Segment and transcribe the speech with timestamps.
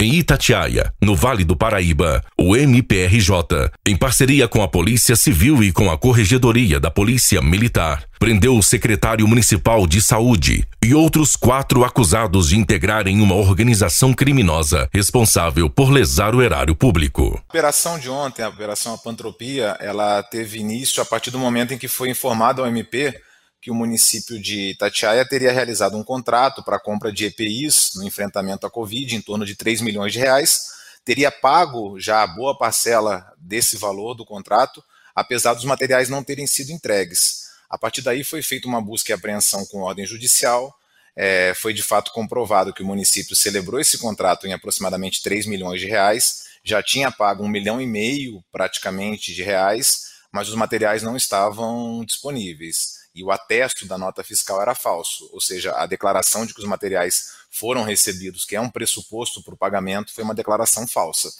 [0.00, 5.72] Em Itatiaia, no Vale do Paraíba, o MPRJ, em parceria com a Polícia Civil e
[5.72, 11.82] com a Corregedoria da Polícia Militar, prendeu o secretário municipal de saúde e outros quatro
[11.82, 17.34] acusados de integrarem uma organização criminosa responsável por lesar o erário público.
[17.48, 21.78] A operação de ontem, a operação Apantropia, ela teve início a partir do momento em
[21.78, 23.20] que foi informado ao MP
[23.60, 28.66] que o município de Itatiaia teria realizado um contrato para compra de EPIs no enfrentamento
[28.66, 30.68] à Covid, em torno de 3 milhões de reais,
[31.04, 34.82] teria pago já a boa parcela desse valor do contrato,
[35.14, 37.48] apesar dos materiais não terem sido entregues.
[37.68, 40.72] A partir daí foi feita uma busca e apreensão com ordem judicial,
[41.16, 45.80] é, foi de fato comprovado que o município celebrou esse contrato em aproximadamente 3 milhões
[45.80, 51.02] de reais, já tinha pago um milhão e meio praticamente de reais, mas os materiais
[51.02, 56.46] não estavam disponíveis e o atesto da nota fiscal era falso, ou seja, a declaração
[56.46, 60.34] de que os materiais foram recebidos, que é um pressuposto para o pagamento, foi uma
[60.34, 61.30] declaração falsa.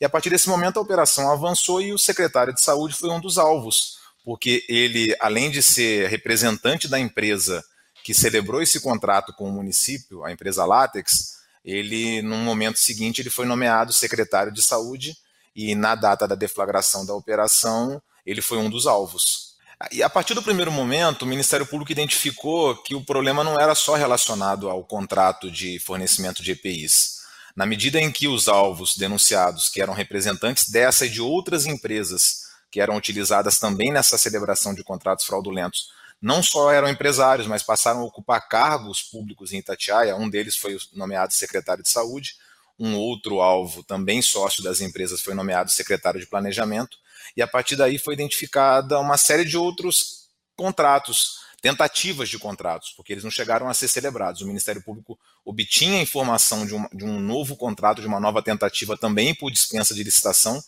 [0.00, 3.20] E a partir desse momento a operação avançou e o secretário de saúde foi um
[3.20, 7.64] dos alvos, porque ele, além de ser representante da empresa
[8.02, 13.30] que celebrou esse contrato com o município, a empresa Látex, ele, no momento seguinte, ele
[13.30, 15.16] foi nomeado secretário de saúde
[15.56, 19.53] e na data da deflagração da operação, ele foi um dos alvos.
[19.90, 23.74] E a partir do primeiro momento, o Ministério Público identificou que o problema não era
[23.74, 27.22] só relacionado ao contrato de fornecimento de EPIs.
[27.56, 32.44] Na medida em que os alvos denunciados, que eram representantes dessa e de outras empresas
[32.70, 35.88] que eram utilizadas também nessa celebração de contratos fraudulentos,
[36.20, 40.16] não só eram empresários, mas passaram a ocupar cargos públicos em Itatiaia.
[40.16, 42.36] Um deles foi nomeado secretário de saúde,
[42.78, 46.98] um outro alvo, também sócio das empresas, foi nomeado secretário de planejamento
[47.36, 53.12] e a partir daí foi identificada uma série de outros contratos, tentativas de contratos, porque
[53.12, 54.42] eles não chegaram a ser celebrados.
[54.42, 58.96] O Ministério Público obtinha informação de um, de um novo contrato, de uma nova tentativa
[58.96, 60.62] também por dispensa de licitação,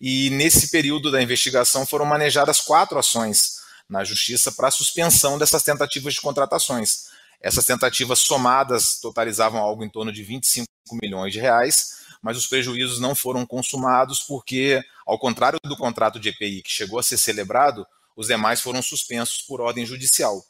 [0.00, 6.14] e nesse período da investigação foram manejadas quatro ações na Justiça para suspensão dessas tentativas
[6.14, 7.08] de contratações.
[7.40, 10.66] Essas tentativas somadas totalizavam algo em torno de 25
[10.96, 16.30] milhões de reais, mas os prejuízos não foram consumados porque, ao contrário do contrato de
[16.30, 20.44] EPI que chegou a ser celebrado, os demais foram suspensos por ordem judicial.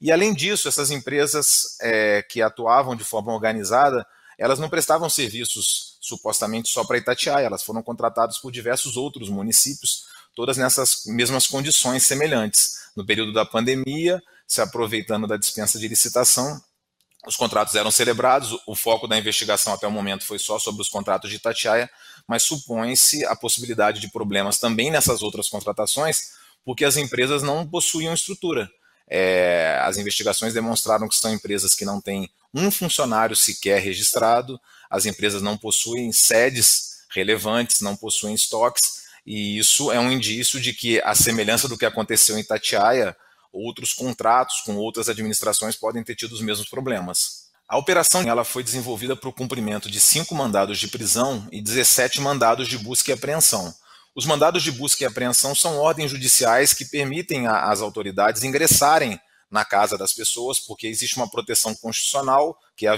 [0.00, 4.06] E além disso, essas empresas é, que atuavam de forma organizada,
[4.38, 10.04] elas não prestavam serviços supostamente só para Itatiaia, elas foram contratadas por diversos outros municípios,
[10.34, 12.78] todas nessas mesmas condições semelhantes.
[12.94, 16.60] No período da pandemia, se aproveitando da dispensa de licitação,
[17.26, 20.88] os contratos eram celebrados, o foco da investigação até o momento foi só sobre os
[20.88, 21.90] contratos de Itatiaia,
[22.26, 26.32] mas supõe-se a possibilidade de problemas também nessas outras contratações,
[26.64, 28.70] porque as empresas não possuíam estrutura.
[29.10, 35.06] É, as investigações demonstraram que são empresas que não têm um funcionário sequer registrado, as
[35.06, 41.00] empresas não possuem sedes relevantes, não possuem estoques, e isso é um indício de que,
[41.02, 43.16] a semelhança do que aconteceu em Itatiaia,
[43.52, 47.48] outros contratos com outras administrações podem ter tido os mesmos problemas.
[47.68, 52.20] A operação ela foi desenvolvida para o cumprimento de cinco mandados de prisão e 17
[52.20, 53.74] mandados de busca e apreensão.
[54.14, 59.20] Os mandados de busca e apreensão são ordens judiciais que permitem às autoridades ingressarem
[59.50, 62.96] na casa das pessoas, porque existe uma proteção constitucional, que é a,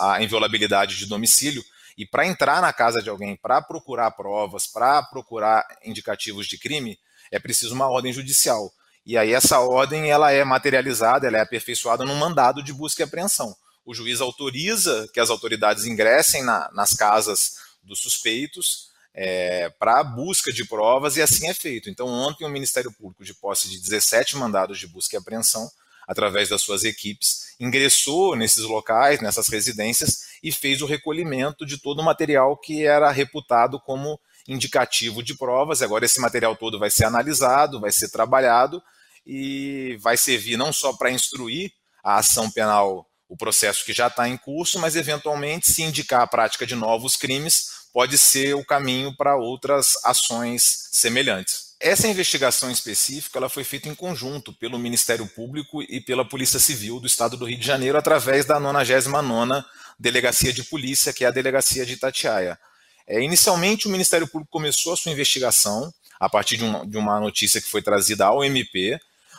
[0.00, 1.64] a inviolabilidade de domicílio,
[1.96, 6.98] e para entrar na casa de alguém, para procurar provas, para procurar indicativos de crime,
[7.30, 8.72] é preciso uma ordem judicial.
[9.08, 13.04] E aí essa ordem ela é materializada, ela é aperfeiçoada num mandado de busca e
[13.04, 13.56] apreensão.
[13.82, 20.52] O juiz autoriza que as autoridades ingressem na, nas casas dos suspeitos é, para busca
[20.52, 21.88] de provas e assim é feito.
[21.88, 25.70] Então ontem o Ministério Público, de posse de 17 mandados de busca e apreensão,
[26.06, 32.00] através das suas equipes, ingressou nesses locais, nessas residências e fez o recolhimento de todo
[32.00, 35.80] o material que era reputado como indicativo de provas.
[35.80, 38.82] Agora esse material todo vai ser analisado, vai ser trabalhado
[39.28, 41.70] e vai servir não só para instruir
[42.02, 46.26] a ação penal, o processo que já está em curso, mas eventualmente, se indicar a
[46.26, 51.74] prática de novos crimes, pode ser o caminho para outras ações semelhantes.
[51.78, 56.98] Essa investigação específica ela foi feita em conjunto pelo Ministério Público e pela Polícia Civil
[56.98, 59.62] do Estado do Rio de Janeiro, através da 99ª
[59.98, 62.58] Delegacia de Polícia, que é a Delegacia de Itatiaia.
[63.06, 67.60] É, inicialmente, o Ministério Público começou a sua investigação a partir de de uma notícia
[67.60, 68.98] que foi trazida ao MP,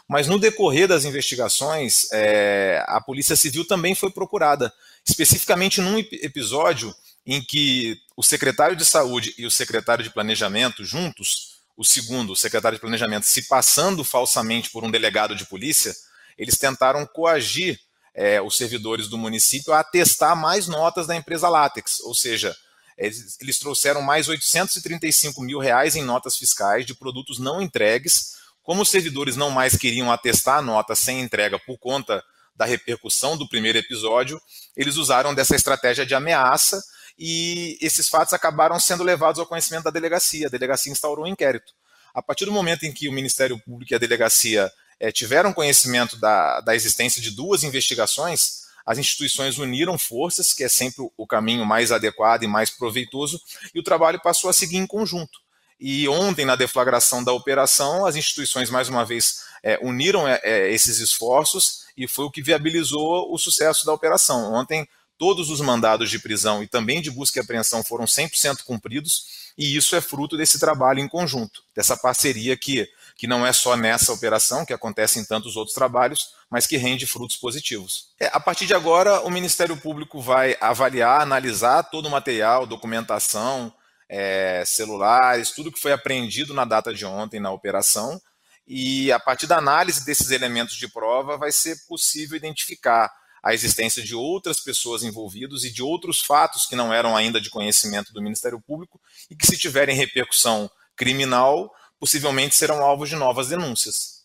[0.09, 4.73] mas no decorrer das investigações, é, a Polícia Civil também foi procurada,
[5.07, 6.94] especificamente num episódio
[7.27, 12.35] em que o secretário de Saúde e o secretário de Planejamento, juntos, o segundo, o
[12.35, 15.95] secretário de Planejamento, se passando falsamente por um delegado de polícia,
[16.35, 17.79] eles tentaram coagir
[18.15, 22.57] é, os servidores do município a atestar mais notas da empresa Látex, ou seja,
[22.97, 28.38] Eles, eles trouxeram mais 835 mil reais em notas fiscais de produtos não entregues.
[28.69, 32.24] Como os servidores não mais queriam atestar a nota sem entrega por conta
[32.56, 34.39] da repercussão do primeiro episódio,
[34.77, 36.80] eles usaram dessa estratégia de ameaça
[37.18, 40.45] e esses fatos acabaram sendo levados ao conhecimento da delegacia.
[40.45, 41.74] A delegacia instaurou um inquérito.
[42.13, 46.16] A partir do momento em que o Ministério Público e a delegacia é, tiveram conhecimento
[46.18, 51.66] da, da existência de duas investigações, as instituições uniram forças, que é sempre o caminho
[51.66, 53.42] mais adequado e mais proveitoso,
[53.74, 55.39] e o trabalho passou a seguir em conjunto.
[55.80, 60.72] E ontem, na deflagração da operação, as instituições, mais uma vez, é, uniram é, é,
[60.72, 64.54] esses esforços e foi o que viabilizou o sucesso da operação.
[64.54, 64.88] Ontem,
[65.18, 69.76] todos os mandados de prisão e também de busca e apreensão foram 100% cumpridos, e
[69.76, 72.88] isso é fruto desse trabalho em conjunto, dessa parceria que,
[73.18, 77.06] que não é só nessa operação, que acontece em tantos outros trabalhos, mas que rende
[77.06, 78.08] frutos positivos.
[78.18, 83.74] É, a partir de agora, o Ministério Público vai avaliar, analisar todo o material, documentação,
[84.09, 88.19] é, celulares, tudo que foi apreendido na data de ontem na operação,
[88.67, 93.11] e a partir da análise desses elementos de prova vai ser possível identificar
[93.41, 97.50] a existência de outras pessoas envolvidas e de outros fatos que não eram ainda de
[97.50, 103.47] conhecimento do Ministério Público e que, se tiverem repercussão criminal, possivelmente serão alvos de novas
[103.47, 104.19] denúncias.